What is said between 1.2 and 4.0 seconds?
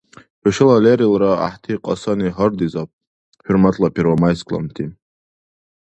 гӀяхӀти кьасани гьардизаб, хӀурматла